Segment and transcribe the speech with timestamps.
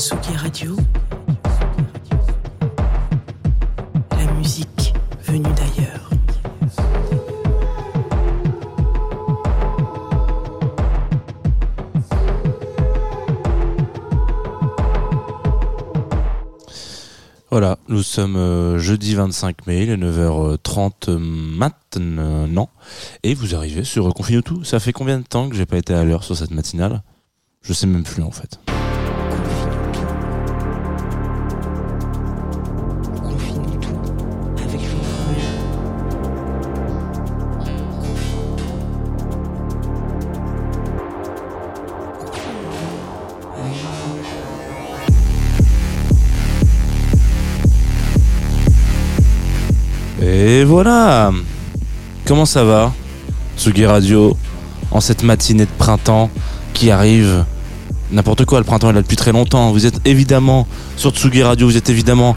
[0.00, 0.76] Tsugi Radio.
[4.12, 4.94] La musique
[5.26, 6.08] venue d'ailleurs.
[17.50, 22.70] Voilà, nous sommes euh, jeudi 25 mai, il est 9h30 maintenant,
[23.22, 24.64] et vous arrivez sur Confine tout.
[24.64, 27.02] Ça fait combien de temps que j'ai pas été à l'heure sur cette matinale?
[27.60, 28.58] Je sais même plus en fait.
[50.60, 51.32] Et voilà
[52.26, 52.92] Comment ça va
[53.56, 54.36] Tsugi Radio,
[54.90, 56.28] en cette matinée de printemps
[56.74, 57.46] qui arrive.
[58.12, 59.72] N'importe quoi, le printemps est là depuis très longtemps.
[59.72, 60.66] Vous êtes évidemment
[60.98, 62.36] sur Tsugi Radio, vous êtes évidemment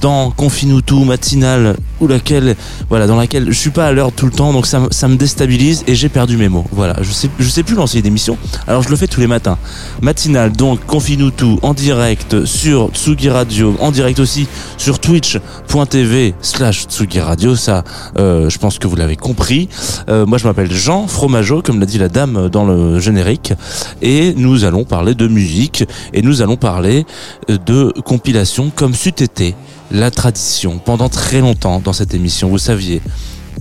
[0.00, 2.56] dans Confinutu matinale ou laquelle
[2.88, 5.16] voilà dans laquelle je suis pas à l'heure tout le temps donc ça, ça me
[5.16, 6.64] déstabilise et j'ai perdu mes mots.
[6.72, 9.58] Voilà je sais je sais plus lancer d'émission alors je le fais tous les matins.
[10.00, 14.46] Matinale donc Confinutu en direct sur Tsugi Radio en direct aussi
[14.78, 17.84] sur twitch.tv slash Tsugi Radio ça
[18.18, 19.68] euh, je pense que vous l'avez compris.
[20.08, 23.52] Euh, moi je m'appelle Jean Fromageau comme l'a dit la dame dans le générique
[24.02, 27.04] et nous allons parler de musique et nous allons parler
[27.50, 29.10] euh, de compilation comme c'eût
[29.90, 32.48] la tradition pendant très longtemps dans cette émission.
[32.48, 33.02] Vous saviez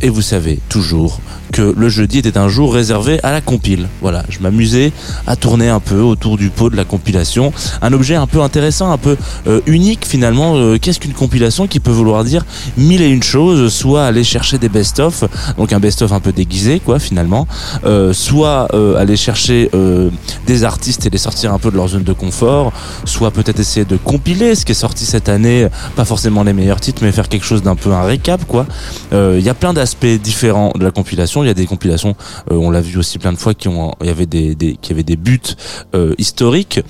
[0.01, 1.19] et vous savez toujours
[1.51, 3.87] que le jeudi était un jour réservé à la compile.
[4.01, 4.91] Voilà, je m'amusais
[5.27, 7.51] à tourner un peu autour du pot de la compilation.
[7.81, 9.17] Un objet un peu intéressant, un peu
[9.47, 10.55] euh, unique finalement.
[10.55, 12.45] Euh, Qu'est-ce qu'une compilation qui peut vouloir dire
[12.77, 15.23] mille et une choses Soit aller chercher des best-of,
[15.57, 17.47] donc un best-of un peu déguisé quoi finalement,
[17.85, 18.67] euh, soit
[18.97, 19.69] aller chercher
[20.45, 22.71] des artistes et les sortir un peu de leur zone de confort,
[23.05, 26.79] soit peut-être essayer de compiler ce qui est sorti cette année, pas forcément les meilleurs
[26.79, 28.65] titres, mais faire quelque chose d'un peu un récap quoi.
[29.11, 31.41] Il y a plein d'aspects différents de la compilation.
[31.41, 32.13] Il y a des compilations,
[32.51, 34.91] euh, on l'a vu aussi plein de fois, qui ont, il y avait des, qui
[34.91, 35.55] avaient des buts
[35.95, 36.81] euh, historiques,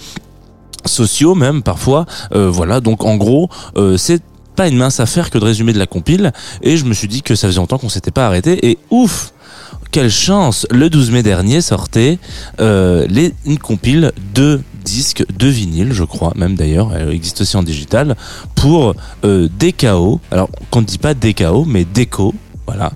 [0.88, 2.08] sociaux même parfois.
[2.34, 3.48] Euh, voilà, donc en gros,
[3.98, 4.24] c'est
[4.56, 6.32] pas une mince affaire que de résumer de la compile.
[6.64, 8.68] Et je me suis dit que ça faisait longtemps qu'on s'était pas arrêté.
[8.68, 9.34] Et ouf,
[9.92, 12.18] quelle chance Le 12 mai dernier sortait
[12.58, 17.62] les, une compile de disques de vinyle, je crois, même d'ailleurs, elle existe aussi en
[17.62, 18.16] digital,
[18.56, 20.20] pour DKO.
[20.32, 22.34] Alors, qu'on ne dit pas DKO, mais Deco.
[22.70, 22.92] Voilà,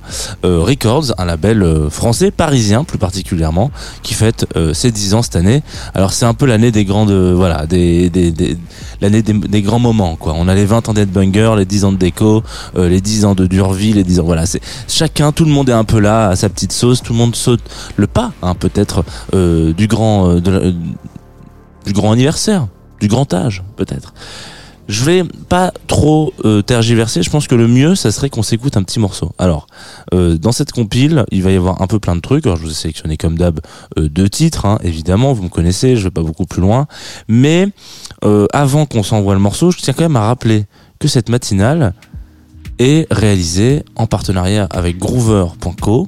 [0.45, 3.71] Euh, Records, un label euh, français, parisien plus particulièrement,
[4.03, 5.63] qui fête euh, ses 10 ans cette année.
[5.95, 8.55] Alors c'est un peu l'année des grandes, voilà, des, des,
[9.01, 10.35] l'année des, grands moments quoi.
[10.37, 11.97] On a les 20 ans d'Headbanger, les 10 ans de
[12.77, 15.69] euh, les 10 ans de Durville, les 10 ans, voilà, c'est chacun, tout le monde
[15.69, 17.61] est un peu là à sa petite sauce, tout le monde saute
[17.95, 22.67] le pas, hein, peut-être du grand, du grand anniversaire,
[22.99, 24.13] du grand âge peut-être.
[24.89, 27.23] Je vais pas trop euh, tergiverser.
[27.23, 29.31] Je pense que le mieux, ça serait qu'on s'écoute un petit morceau.
[29.37, 29.67] Alors,
[30.13, 32.45] euh, dans cette compile, il va y avoir un peu plein de trucs.
[32.45, 33.61] Alors, je vous ai sélectionné comme d'hab
[33.97, 35.31] euh, deux titres, hein, évidemment.
[35.31, 36.87] Vous me connaissez, je vais pas beaucoup plus loin.
[37.27, 37.69] Mais
[38.53, 40.65] avant qu'on s'envoie le morceau, je tiens quand même à rappeler
[40.97, 41.93] que cette matinale
[42.79, 46.07] est réalisée en partenariat avec Groover.co.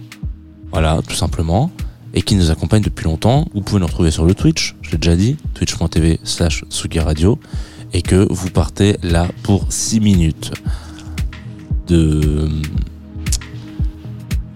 [0.71, 1.71] Voilà, tout simplement.
[2.13, 3.47] Et qui nous accompagne depuis longtemps.
[3.53, 6.63] Vous pouvez nous retrouver sur le Twitch, je l'ai déjà dit, twitch.tv slash
[6.97, 7.37] Radio.
[7.95, 10.51] Et que vous partez là pour 6 minutes
[11.87, 12.49] de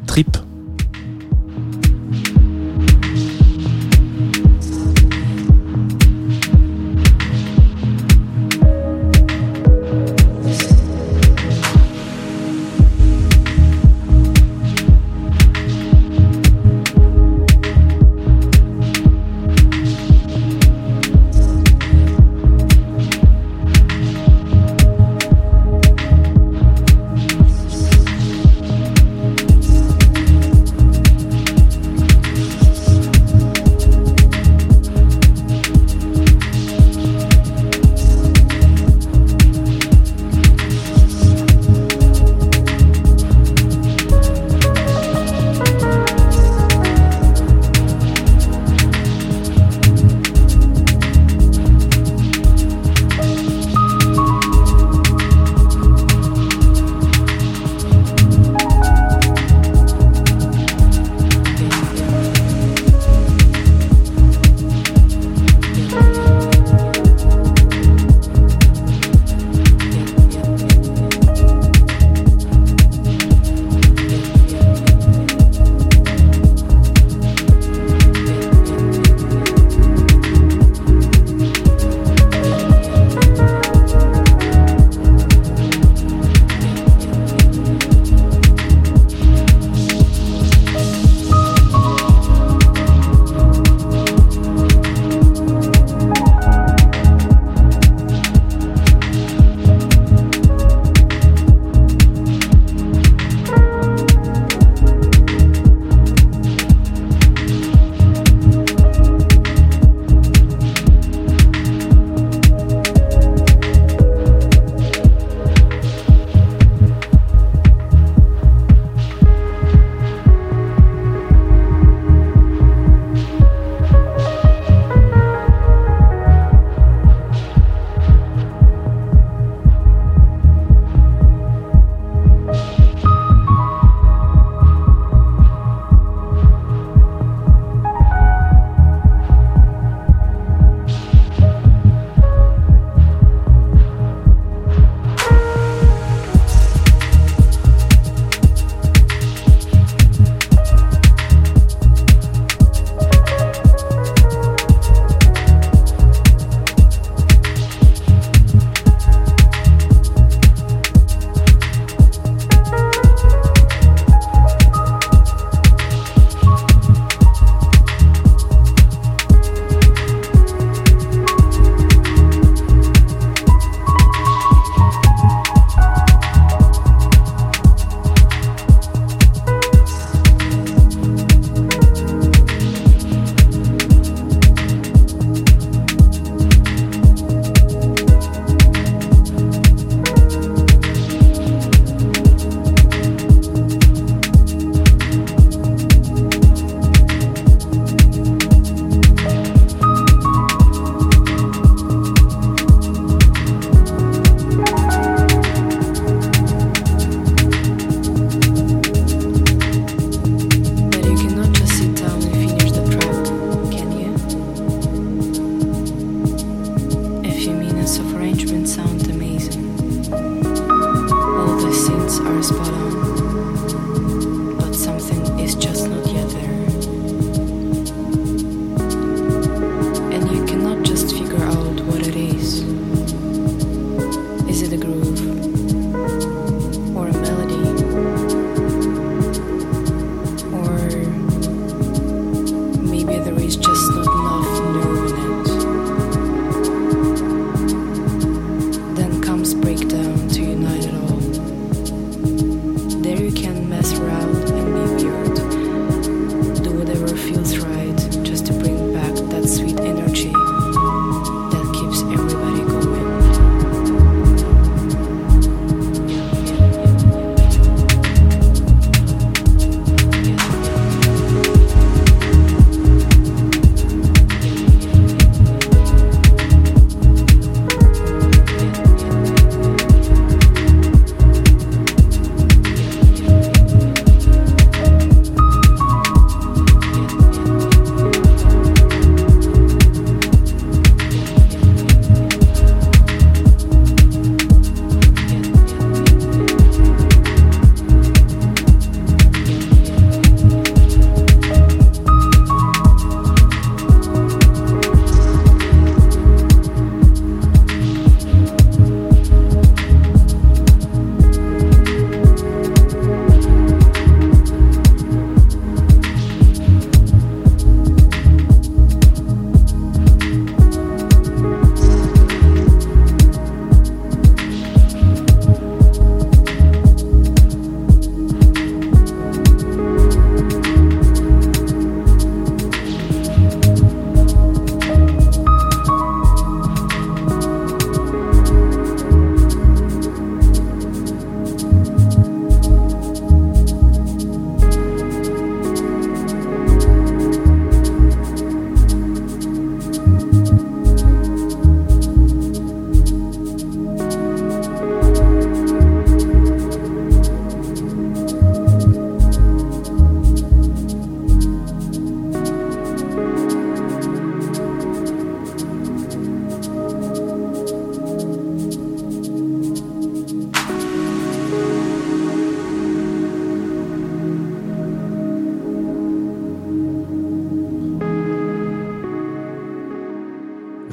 [0.06, 0.36] trip.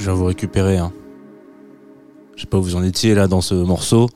[0.07, 0.79] Je viens vous récupérer.
[0.79, 0.93] Hein.
[2.37, 4.09] Je sais pas où vous en étiez là dans ce morceau.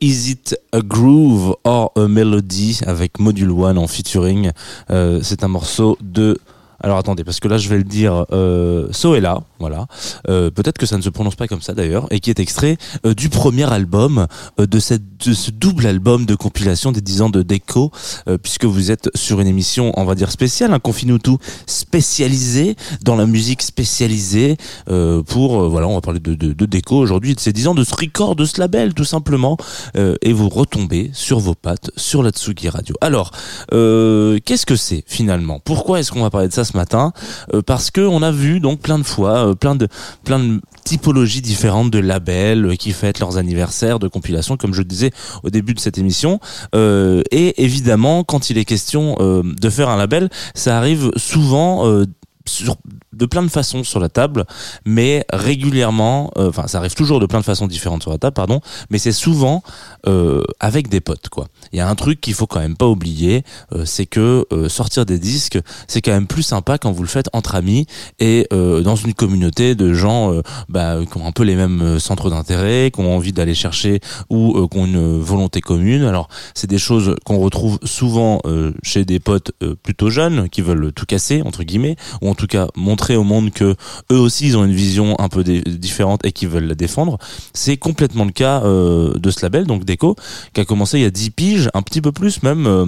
[0.00, 4.52] Is it a groove or a melody avec Module One en featuring.
[4.88, 6.38] Euh, c'est un morceau de.
[6.80, 9.86] Alors attendez, parce que là je vais le dire, euh, Soela, voilà.
[10.28, 12.76] Euh, Peut-être que ça ne se prononce pas comme ça d'ailleurs, et qui est extrait
[13.06, 14.26] euh, du premier album
[14.60, 17.90] euh, de, cette, de ce double album de compilation des 10 ans de Déco,
[18.28, 22.76] euh, puisque vous êtes sur une émission, on va dire spéciale, un Confine tout spécialisé
[23.02, 24.56] dans la musique spécialisée
[24.90, 27.74] euh, pour, voilà, on va parler de, de, de Déco aujourd'hui, de ces 10 ans
[27.74, 29.56] de ce record, de ce label tout simplement,
[29.94, 32.94] et vous retombez sur vos pattes sur la Tsugi Radio.
[33.00, 33.30] Alors,
[33.70, 35.60] qu'est-ce que c'est finalement?
[35.64, 37.12] Pourquoi est-ce qu'on va parler de ça ce matin?
[37.66, 39.88] Parce que on a vu donc plein de fois, plein de
[40.84, 45.10] typologies différentes de labels euh, qui fêtent leurs anniversaires de compilation, comme je le disais
[45.42, 46.40] au début de cette émission.
[46.74, 52.04] Euh, et évidemment, quand il est question euh, de faire un label, ça arrive souvent.
[53.12, 54.44] De plein de façons sur la table,
[54.84, 58.34] mais régulièrement, euh, enfin ça arrive toujours de plein de façons différentes sur la table,
[58.34, 58.60] pardon,
[58.90, 59.62] mais c'est souvent
[60.06, 61.48] euh, avec des potes quoi.
[61.72, 64.68] Il y a un truc qu'il faut quand même pas oublier, euh, c'est que euh,
[64.68, 65.58] sortir des disques,
[65.88, 67.86] c'est quand même plus sympa quand vous le faites entre amis
[68.18, 70.32] et euh, dans une communauté de gens
[70.68, 74.68] bah, qui ont un peu les mêmes centres d'intérêt, qui ont envie d'aller chercher ou
[74.68, 76.04] qui ont une volonté commune.
[76.04, 78.40] Alors c'est des choses qu'on retrouve souvent
[78.82, 81.96] chez des potes plutôt jeunes qui veulent tout casser entre guillemets,
[82.34, 83.76] en tout cas montrer au monde que
[84.10, 87.16] eux aussi ils ont une vision un peu différente et qui veulent la défendre.
[87.52, 90.16] C'est complètement le cas euh, de ce label, donc Déco,
[90.52, 92.86] qui a commencé il y a 10 piges, un petit peu plus même, euh,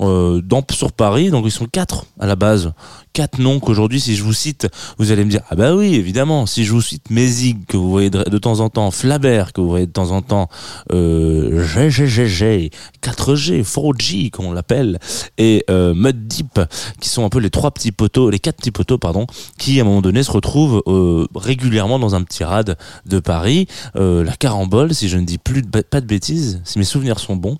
[0.00, 1.30] euh, dans, sur Paris.
[1.30, 2.72] Donc ils sont quatre à la base.
[3.12, 6.46] Quatre noms qu'aujourd'hui, si je vous cite, vous allez me dire, ah bah oui, évidemment,
[6.46, 9.68] si je vous cite Mézig, que vous voyez de, temps en temps, Flabert, que vous
[9.68, 10.48] voyez de temps en temps,
[10.92, 12.70] euh, GGGG,
[13.02, 14.98] 4G, 4G, comme on l'appelle,
[15.36, 16.60] et euh, Mud Deep,
[17.00, 19.26] qui sont un peu les trois petits poteaux, les quatre petits poteaux, pardon,
[19.58, 23.66] qui à un moment donné se retrouvent euh, régulièrement dans un petit rad de Paris,
[23.96, 27.36] euh, la carambole, si je ne dis plus pas de bêtises, si mes souvenirs sont
[27.36, 27.56] bons,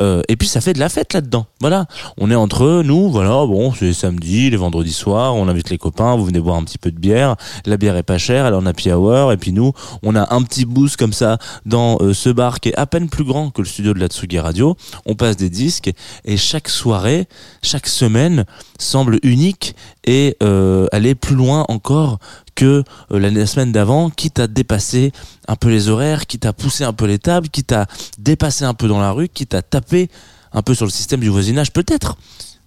[0.00, 1.46] euh, et puis ça fait de la fête là-dedans.
[1.60, 1.86] Voilà,
[2.18, 6.16] on est entre nous, voilà, bon, c'est samedi, les vendredis soirs, on invite les copains,
[6.16, 8.56] vous venez boire un petit peu de bière, la bière est pas chère, elle est
[8.56, 12.12] en happy hour, et puis nous, on a un petit boost comme ça dans euh,
[12.12, 14.76] ce bar qui est à peine plus grand que le studio de la Tsugi Radio.
[15.06, 15.90] On passe des disques
[16.24, 17.26] et chaque soirée,
[17.62, 18.44] chaque semaine
[18.78, 22.18] semble unique et euh, aller plus loin encore
[22.54, 25.12] que euh, la semaine d'avant, quitte à dépasser
[25.48, 27.86] un peu les horaires, quitte à pousser un peu les tables, quitte à
[28.18, 30.10] dépasser un peu dans la rue, quitte à taper
[30.52, 32.16] un peu sur le système du voisinage, peut-être.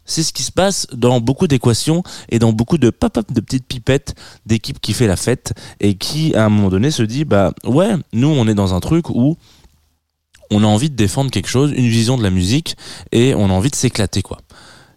[0.06, 3.66] C'est ce qui se passe dans beaucoup d'équations et dans beaucoup de pop-up de petites
[3.66, 7.54] pipettes d'équipes qui fait la fête et qui, à un moment donné, se dit, bah
[7.64, 9.38] ouais, nous, on est dans un truc où
[10.52, 12.76] on a envie de défendre quelque chose, une vision de la musique,
[13.12, 14.40] et on a envie de s'éclater, quoi.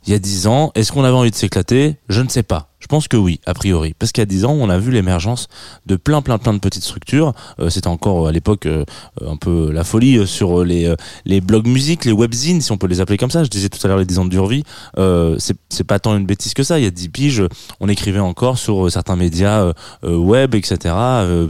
[0.07, 1.97] Il y a dix ans, est-ce qu'on avait envie de s'éclater?
[2.09, 2.69] Je ne sais pas.
[2.79, 3.95] Je pense que oui, a priori.
[3.99, 5.49] Parce qu'il y a dix ans, on a vu l'émergence
[5.87, 7.33] de plein, plein, plein de petites structures.
[7.59, 8.85] Euh, C'était encore euh, à l'époque euh,
[9.27, 10.95] un peu la folie euh, sur les,
[11.25, 13.43] les blogs musique, les webzines, si on peut les appeler comme ça.
[13.43, 14.63] Je disais tout à l'heure les 10 ans de Durvie.
[14.97, 16.79] C'est pas tant une bêtise que ça.
[16.79, 17.43] Il y a 10 piges,
[17.81, 19.73] on écrivait encore sur certains médias
[20.05, 20.95] web, etc.,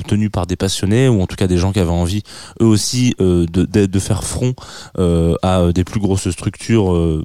[0.07, 2.23] tenus par des passionnés ou en tout cas des gens qui avaient envie,
[2.63, 4.55] eux aussi, de, de, faire front
[5.43, 7.23] à des plus grosses structures.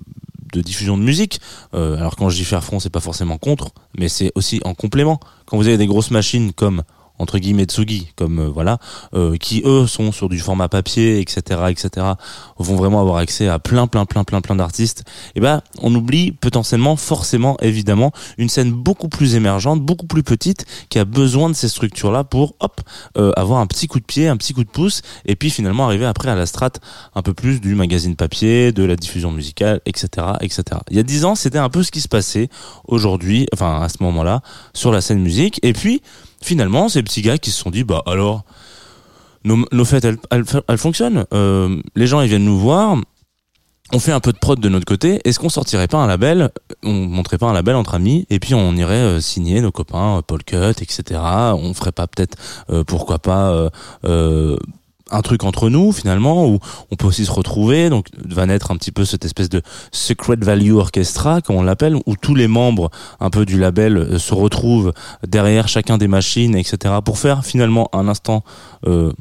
[0.51, 1.39] De diffusion de musique.
[1.73, 4.73] Euh, alors quand je dis faire front, c'est pas forcément contre, mais c'est aussi en
[4.73, 5.19] complément.
[5.45, 6.83] Quand vous avez des grosses machines comme
[7.21, 8.79] entre guillemets Tsugi, comme euh, voilà,
[9.13, 12.07] euh, qui eux sont sur du format papier, etc., etc.,
[12.57, 15.03] vont vraiment avoir accès à plein, plein, plein, plein, plein d'artistes.
[15.35, 20.65] Et ben, on oublie potentiellement, forcément, évidemment, une scène beaucoup plus émergente, beaucoup plus petite,
[20.89, 22.81] qui a besoin de ces structures-là pour, hop,
[23.17, 25.85] euh, avoir un petit coup de pied, un petit coup de pouce, et puis finalement
[25.85, 26.79] arriver après à la strate
[27.13, 30.63] un peu plus du magazine papier, de la diffusion musicale, etc., etc.
[30.89, 32.49] Il y a dix ans, c'était un peu ce qui se passait
[32.87, 34.41] aujourd'hui, enfin à ce moment-là,
[34.73, 35.59] sur la scène musique.
[35.61, 36.01] Et puis
[36.43, 38.43] finalement, ces petits gars qui se sont dit, bah alors,
[39.43, 41.25] nos, nos fêtes, elles, elles, elles fonctionnent.
[41.33, 42.97] Euh, les gens, ils viennent nous voir.
[43.93, 45.19] On fait un peu de prod de notre côté.
[45.25, 46.49] Est-ce qu'on sortirait pas un label
[46.81, 50.19] On montrait pas un label entre amis et puis on irait euh, signer nos copains
[50.19, 51.19] euh, Paul Cut, etc.
[51.19, 52.37] On ferait pas peut-être,
[52.69, 53.69] euh, pourquoi pas,
[54.05, 54.57] euh,
[55.11, 56.59] un truc entre nous finalement où
[56.91, 60.35] on peut aussi se retrouver donc va naître un petit peu cette espèce de secret
[60.39, 62.89] value orchestra comme on l'appelle où tous les membres
[63.19, 64.93] un peu du label euh, se retrouvent
[65.27, 68.43] derrière chacun des machines etc pour faire finalement un instant
[68.87, 69.11] euh,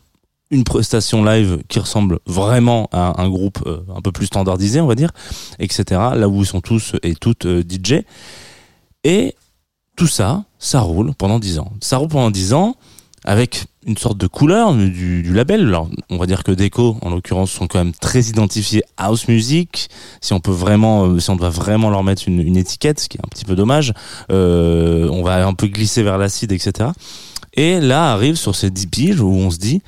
[0.50, 4.86] une prestation live qui ressemble vraiment à un groupe euh, un peu plus standardisé on
[4.86, 5.10] va dire
[5.58, 8.02] etc là où ils sont tous et toutes DJ
[9.04, 9.34] et
[9.96, 11.72] tout ça ça roule pendant 10 ans.
[11.80, 12.76] Ça roule pendant 10 ans
[13.24, 15.66] avec une sorte de couleur du, label.
[15.68, 19.88] Alors, on va dire que Deco, en l'occurrence, sont quand même très identifiés house music.
[20.20, 23.16] Si on peut vraiment, euh, si on doit vraiment leur mettre une, étiquette, ce qui
[23.16, 23.92] est un petit peu dommage,
[24.30, 26.90] euh, on va un peu glisser vers l'acide, etc.
[27.54, 29.82] Et là arrive sur ces 10 piges où on se dit,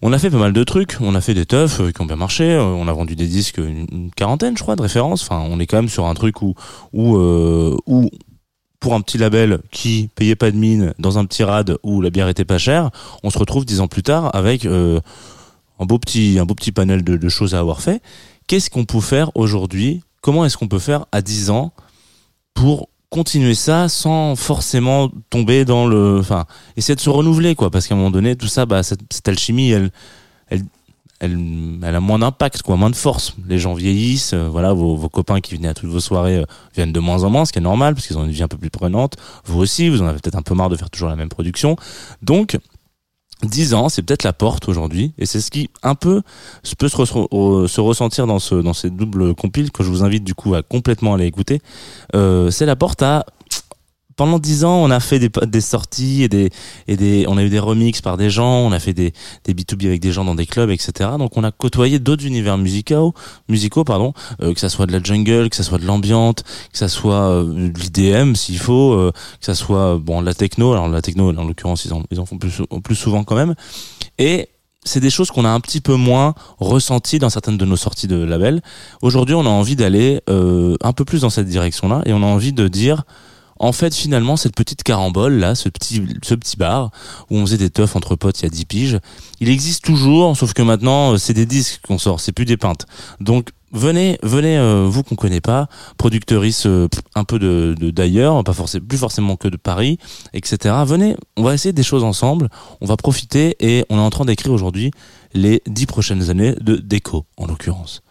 [0.00, 2.06] on a fait pas mal de trucs, on a fait des teufs euh, qui ont
[2.06, 5.22] bien marché, on a vendu des disques une, quarantaine, je crois, de références.
[5.22, 6.54] Enfin, on est quand même sur un truc où,
[6.92, 7.16] où,
[7.86, 8.10] où
[8.80, 12.10] pour un petit label qui payait pas de mine dans un petit rad où la
[12.10, 12.90] bière était pas chère,
[13.22, 15.00] on se retrouve dix ans plus tard avec euh,
[15.78, 18.02] un beau petit un beau petit panel de, choses à avoir fait.
[18.46, 20.02] Qu'est-ce qu'on peut faire aujourd'hui?
[20.20, 21.72] Comment est-ce qu'on peut faire à 10 ans
[22.54, 27.70] pour continuer ça sans forcément tomber dans le enfin essayer de se renouveler quoi?
[27.70, 29.90] Parce qu'à un moment donné tout ça bah cette alchimie elle
[31.20, 33.34] elle a moins d'impact, quoi, moins de force.
[33.46, 36.44] Les gens vieillissent, euh, voilà, vos, copains qui venaient à toutes vos soirées euh,
[36.74, 38.48] viennent de moins en moins, ce qui est normal, parce qu'ils ont une vie un
[38.48, 39.16] peu plus prenante.
[39.44, 41.76] Vous aussi, vous en avez peut-être un peu marre de faire toujours la même production.
[42.22, 42.56] Donc,
[43.42, 46.22] 10 ans, c'est peut-être la porte aujourd'hui, et c'est ce qui un peu
[46.76, 50.34] peut se, se ressentir dans ce dans ces doubles compiles que je vous invite du
[50.34, 51.60] coup à complètement aller écouter.
[52.16, 53.26] Euh, c'est la porte à
[54.18, 56.50] pendant dix ans, on a fait des, sorties et des,
[56.88, 59.12] et des, on a eu des remixes par des gens, on a fait des,
[59.44, 61.10] des B2B avec des gens dans des clubs, etc.
[61.18, 63.14] Donc on a côtoyé d'autres univers musicaux,
[63.48, 66.78] musicaux, pardon, euh, que ça soit de la jungle, que ça soit de l'ambiante, que
[66.78, 70.72] ça soit euh, de l'IDM s'il faut, euh, que ça soit bon de la techno.
[70.72, 73.54] Alors la techno, en l'occurrence, ils en, ils en font plus, plus souvent quand même.
[74.18, 74.48] Et
[74.84, 78.08] c'est des choses qu'on a un petit peu moins ressenties dans certaines de nos sorties
[78.08, 78.62] de label.
[79.02, 82.26] Aujourd'hui, on a envie d'aller euh, un peu plus dans cette direction-là et on a
[82.26, 83.04] envie de dire
[83.58, 86.90] en fait, finalement, cette petite carambole là, ce petit, ce petit bar
[87.30, 88.98] où on faisait des teufs entre potes il y a 10 piges,
[89.40, 92.56] il existe toujours, sauf que maintenant, euh, c'est des disques qu'on sort, c'est plus des
[92.56, 92.86] pintes.
[93.20, 98.52] Donc, venez, venez, euh, vous qu'on connaît pas, productrice euh, un peu de- d'ailleurs, pas
[98.52, 99.98] forcément, plus forcément que de Paris,
[100.34, 100.74] etc.
[100.86, 102.48] Venez, on va essayer des choses ensemble,
[102.80, 104.90] on va profiter et on est en train d'écrire aujourd'hui
[105.34, 108.02] les 10 prochaines années de déco, en l'occurrence.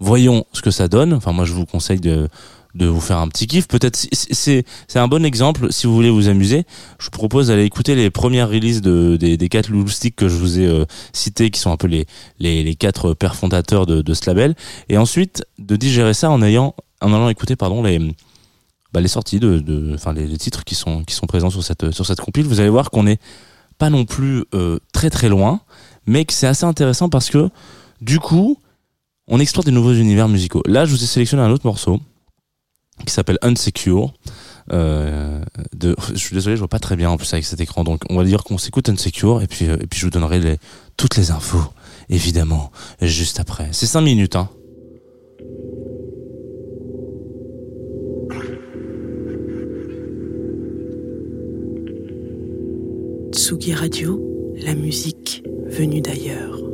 [0.00, 1.12] Voyons ce que ça donne.
[1.12, 2.28] Enfin, moi, je vous conseille de
[2.74, 3.66] de vous faire un petit kiff.
[3.68, 6.64] Peut-être c'est c'est un bon exemple si vous voulez vous amuser.
[6.98, 10.36] Je vous propose d'aller écouter les premières releases de des, des quatre loustiques que je
[10.36, 12.06] vous ai euh, cités, qui sont un peu les
[12.38, 14.54] les, quatre pères fondateurs de, ce label,
[14.88, 17.98] et ensuite de digérer ça en ayant en allant écouter pardon les
[18.92, 21.62] bah, les sorties de de enfin les, les titres qui sont qui sont présents sur
[21.62, 22.46] cette sur cette compile.
[22.46, 23.20] Vous allez voir qu'on est
[23.78, 25.60] pas non plus euh, très très loin,
[26.06, 27.48] mais que c'est assez intéressant parce que
[28.00, 28.58] du coup
[29.28, 30.62] on explore des nouveaux univers musicaux.
[30.66, 32.00] Là, je vous ai sélectionné un autre morceau
[33.06, 34.12] qui s'appelle Unsecure.
[34.72, 35.40] Euh,
[35.82, 38.16] je suis désolé, je vois pas très bien en plus avec cet écran, donc on
[38.16, 40.58] va dire qu'on s'écoute Unsecure et puis euh, et puis je vous donnerai
[40.96, 41.62] toutes les infos,
[42.10, 43.68] évidemment, juste après.
[43.72, 44.50] C'est 5 minutes, hein.
[53.32, 54.20] Tsugi Radio,
[54.62, 56.67] la musique venue d'ailleurs.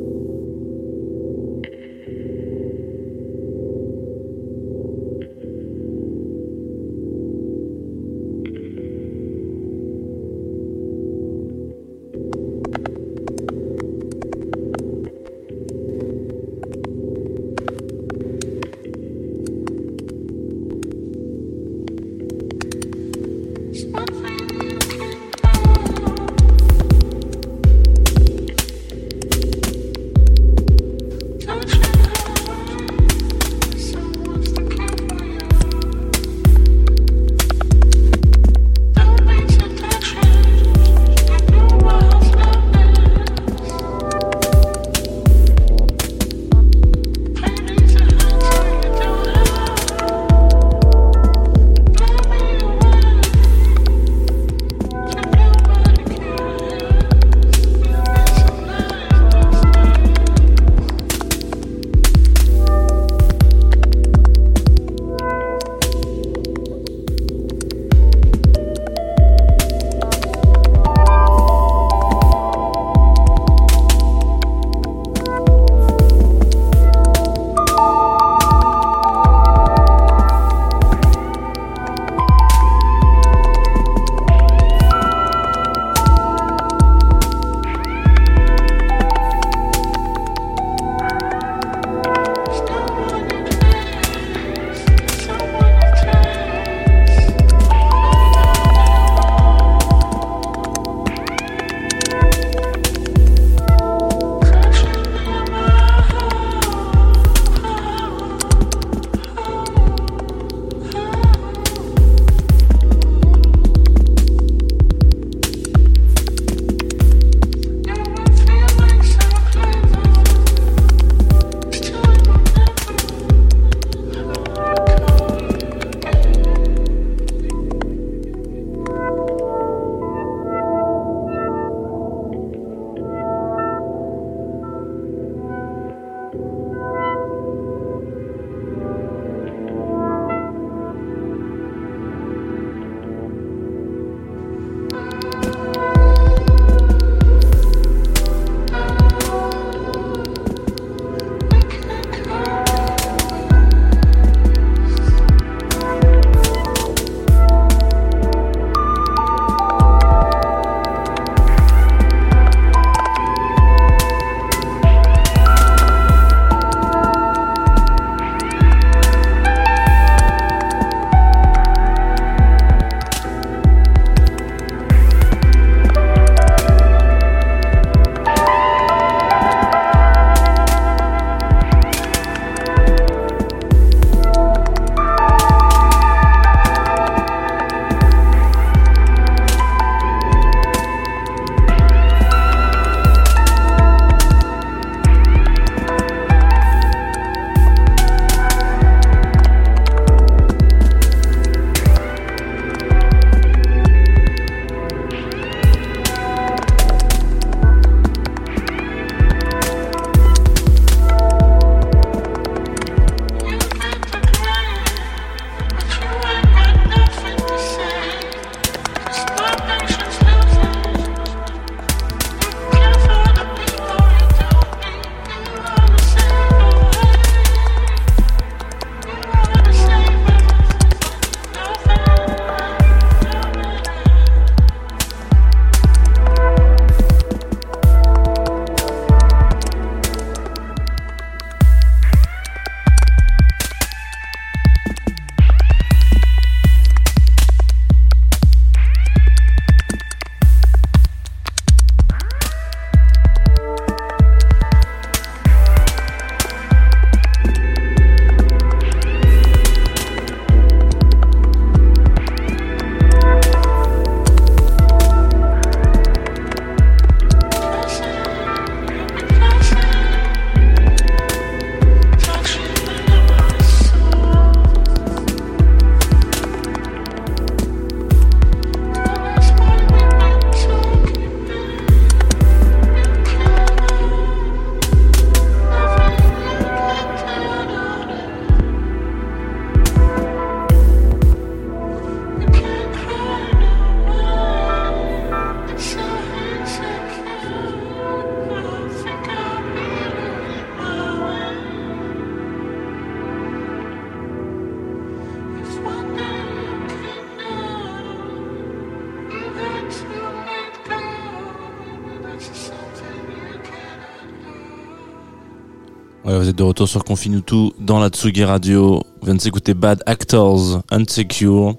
[316.54, 319.02] De retour sur Confine tout dans la Tsugi Radio.
[319.20, 321.74] Vous venez de s'écouter Bad Actors Unsecure,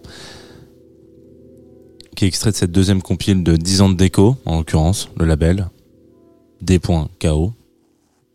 [2.16, 5.26] qui est extrait de cette deuxième compile de 10 ans de déco, en l'occurrence, le
[5.26, 5.70] label,
[6.62, 7.54] D.KO,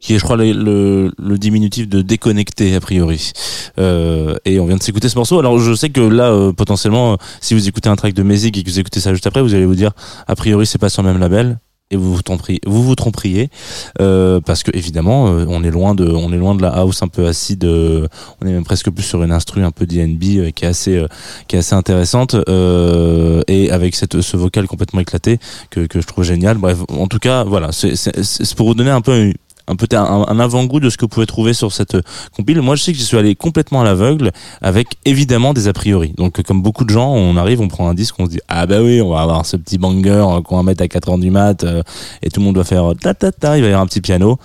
[0.00, 3.32] qui est, je crois, le, le, le diminutif de déconnecté, a priori.
[3.78, 5.38] Euh, et on vient de s'écouter ce morceau.
[5.38, 8.56] Alors, je sais que là, euh, potentiellement, euh, si vous écoutez un track de Mézig
[8.56, 9.92] et que vous écoutez ça juste après, vous allez vous dire,
[10.26, 11.58] a priori, c'est pas sur le même label
[11.90, 13.50] et vous vous tromperiez, vous vous tromperiez
[14.00, 17.02] euh, parce que évidemment euh, on est loin de on est loin de la house
[17.02, 18.06] un peu acide euh,
[18.40, 20.96] on est même presque plus sur une instru un peu DNB euh, qui est assez
[20.96, 21.08] euh,
[21.48, 25.38] qui est assez intéressante euh, et avec cette ce vocal complètement éclaté
[25.70, 26.58] que que je trouve génial.
[26.58, 29.32] Bref en tout cas voilà c'est pour vous donner un peu
[29.70, 32.02] un peu un, un avant-goût de ce que vous pouvez trouver sur cette euh,
[32.36, 32.60] compile.
[32.60, 36.12] Moi, je sais que j'y suis allé complètement à l'aveugle, avec évidemment des a priori.
[36.16, 38.66] Donc, comme beaucoup de gens, on arrive, on prend un disque, on se dit ah
[38.66, 41.18] bah oui, on va avoir ce petit banger euh, qu'on va mettre à 4 heures
[41.18, 41.82] du mat, euh,
[42.22, 44.00] et tout le monde va faire ta ta ta, il va y avoir un petit
[44.00, 44.38] piano.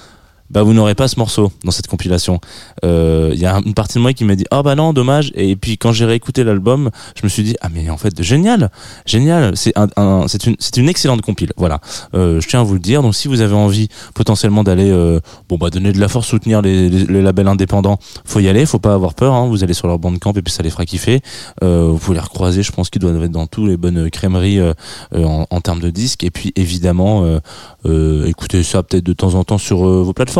[0.51, 2.39] Bah vous n'aurez pas ce morceau dans cette compilation.
[2.83, 5.31] Euh, Il y a une partie de moi qui m'a dit ah bah non dommage.
[5.35, 8.69] Et puis quand j'ai réécouté l'album je me suis dit ah mais en fait génial.
[9.05, 9.57] Génial.
[9.57, 11.51] C'est un, un- c'est une c'est une excellente compile.
[11.57, 11.81] Voilà.
[12.13, 13.01] Euh, je tiens à vous le dire.
[13.01, 16.61] Donc si vous avez envie potentiellement d'aller euh, bon bah donner de la force soutenir
[16.61, 18.65] les, les, labels indépendants faut y aller.
[18.67, 20.85] Faut pas avoir peur hein, vous allez sur leur bandcamp et puis ça les fera
[20.85, 21.21] kiffer.
[21.63, 22.61] Euh, vous pouvez les recroiser.
[22.61, 24.73] Je pense qu'ils doivent être dans tous les bonnes crèmeries euh,
[25.15, 26.23] euh, en, en termes de disques.
[26.23, 27.39] Et puis évidemment euh,
[27.85, 30.34] euh, écoutez ça peut-être de temps en temps sur euh, vos plateformes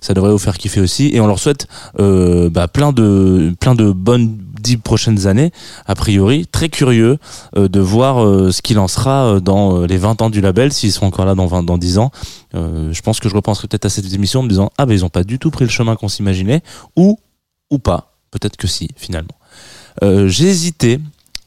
[0.00, 1.10] ça devrait vous faire kiffer aussi.
[1.12, 1.66] Et on leur souhaite
[1.98, 5.52] euh, bah, plein de plein de bonnes dix prochaines années
[5.86, 6.46] a priori.
[6.46, 7.18] Très curieux
[7.56, 10.92] euh, de voir euh, ce qu'il en sera dans les 20 ans du label s'ils
[10.92, 12.10] sont encore là dans 20 dans 10 ans.
[12.52, 15.04] Je pense que je repenserai peut-être à cette émission en me disant ah ben ils
[15.04, 16.62] ont pas du tout pris le chemin qu'on s'imaginait
[16.96, 17.18] ou
[17.70, 18.12] ou pas.
[18.30, 19.34] Peut-être que si finalement.
[20.02, 20.98] J'ai hésité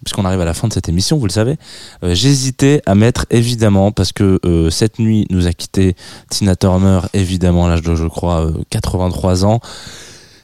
[0.04, 1.58] puisqu'on arrive à la fin de cette émission, vous le savez,
[2.04, 5.96] euh, hésité à mettre évidemment parce que euh, cette nuit nous a quitté
[6.30, 9.60] Tina Turner, évidemment à l'âge de je crois euh, 83 ans.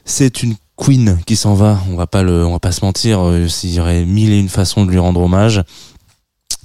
[0.04, 1.78] C'est une queen qui s'en va.
[1.90, 3.20] On va pas le, on va pas se mentir.
[3.20, 5.62] euh, S'il y aurait mille et une façons de lui rendre hommage.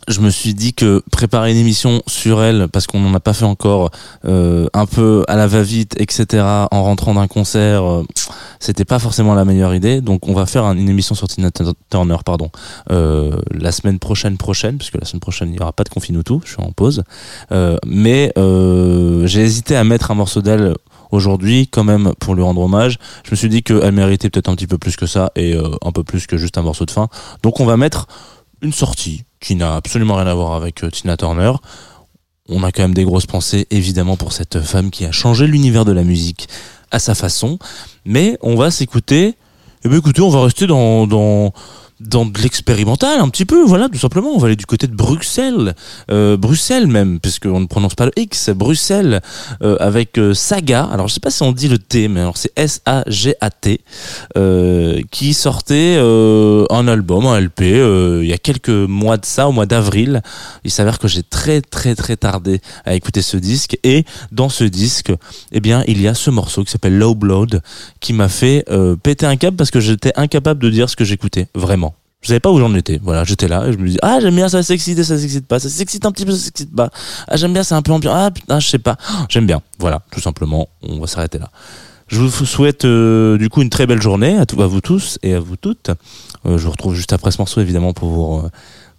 [0.08, 3.34] Je me suis dit que préparer une émission sur elle, parce qu'on n'en a pas
[3.34, 3.90] fait encore,
[4.26, 8.06] euh, un peu à la va-vite, etc., en rentrant d'un concert, euh,
[8.60, 10.02] c'était pas forcément la meilleure idée.
[10.02, 11.50] Donc on va faire un- une émission sur Tina
[11.90, 12.50] Turner, pardon,
[12.92, 16.22] euh, la semaine prochaine prochaine, puisque la semaine prochaine il y aura pas de confine
[16.24, 17.04] tout, je suis en pause.
[17.52, 20.74] Euh, mais euh, j'ai hésité à mettre un morceau d'elle
[21.12, 22.98] aujourd'hui quand même pour lui rendre hommage.
[23.24, 25.70] Je me suis dit qu'elle méritait peut-être un petit peu plus que ça et euh,
[25.84, 27.08] un peu plus que juste un morceau de fin.
[27.44, 28.08] Donc on va mettre
[28.62, 31.52] une sortie qui n'a absolument rien à voir avec euh, Tina Turner.
[32.50, 35.86] On a quand même des grosses pensées évidemment pour cette femme qui a changé l'univers
[35.86, 36.48] de la musique
[36.96, 37.60] à sa façon.
[38.06, 39.36] Mais on va s'écouter.
[39.84, 41.54] Eh bien écoutez, on va rester dans, dans,
[42.00, 44.32] dans de l'expérimental un petit peu, voilà, tout simplement.
[44.36, 45.74] On va aller du côté de Bruxelles,
[46.12, 49.22] euh, Bruxelles même, puisqu'on ne prononce pas le X, Bruxelles,
[49.62, 50.84] euh, avec euh, Saga.
[50.84, 53.82] Alors je sais pas si on dit le T, mais alors c'est S-A-G-A-T,
[54.38, 59.48] euh, qui sortait euh, un album, un LP, il y a quelques mois de ça,
[59.48, 60.22] au mois d'avril.
[60.64, 64.66] Il s'avère que j'ai très très très tardé à écouter ce disque, et dans ce
[64.66, 65.14] disque,
[65.52, 67.62] eh bien, il y a ce morceau qui s'appelle Low Blood,
[68.02, 68.66] qui m'a fait
[69.02, 71.95] péter un câble parce que j'étais incapable de dire ce que j'écoutais, vraiment.
[72.22, 73.00] Je savais pas où j'en étais.
[73.04, 75.60] Voilà, j'étais là et je me dis ah j'aime bien ça s'excite, ça s'excite pas,
[75.60, 76.90] ça s'excite un petit peu, ça s'excite pas.
[77.28, 78.14] Ah j'aime bien, c'est un peu ambiant.
[78.16, 78.98] Ah putain, je sais pas.
[79.12, 79.62] Oh, j'aime bien.
[79.80, 81.52] Voilà, tout simplement, on va s'arrêter là.
[82.08, 85.18] Je vous souhaite euh, du coup une très belle journée à, tout, à vous tous
[85.24, 85.90] et à vous toutes.
[86.46, 88.50] Euh, je vous retrouve juste après ce morceau évidemment pour vous euh,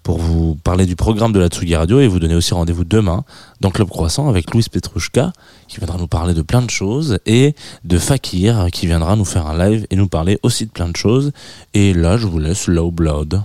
[0.06, 3.24] pour vous parler du programme de la Tsugi Radio et vous donner aussi rendez-vous demain
[3.60, 5.32] dans Club Croissant avec Louis Petrouchka
[5.66, 9.48] qui viendra nous parler de plein de choses et de Fakir qui viendra nous faire
[9.48, 11.32] un live et nous parler aussi de plein de choses.
[11.74, 13.42] Et là, je vous laisse Low Blood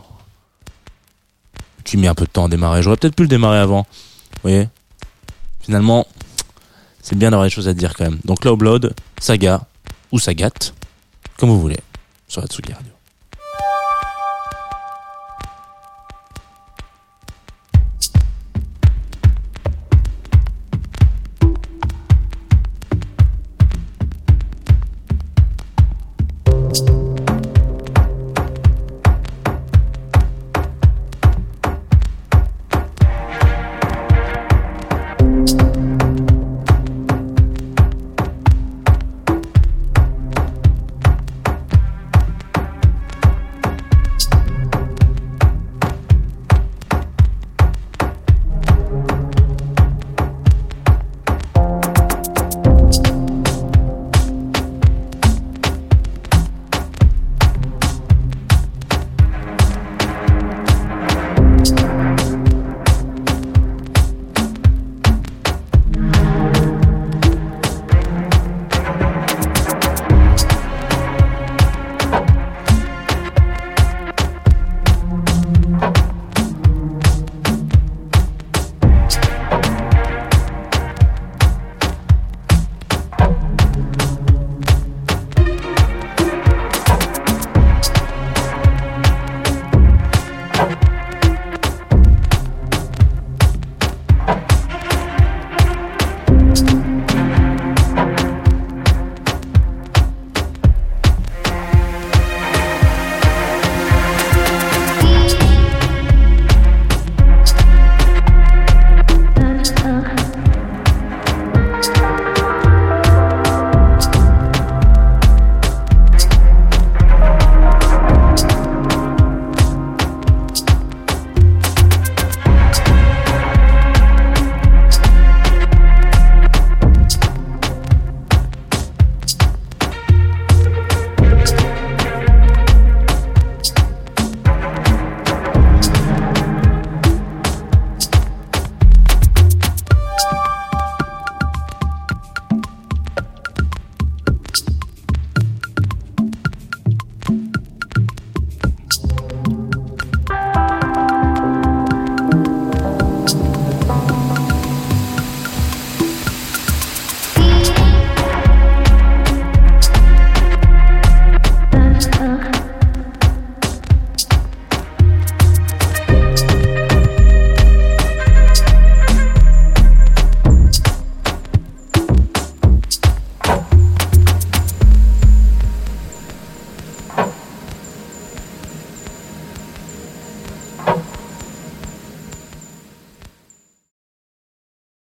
[1.84, 2.84] qui met un peu de temps à démarrer.
[2.84, 3.88] J'aurais peut-être pu le démarrer avant.
[3.90, 4.70] Vous voyez
[5.62, 6.06] Finalement,
[7.02, 8.20] c'est bien d'avoir des choses à dire quand même.
[8.24, 9.64] Donc Low Blood, Saga
[10.12, 10.74] ou Sagat,
[11.40, 11.80] comme vous voulez,
[12.28, 12.91] sur la Tsugi Radio.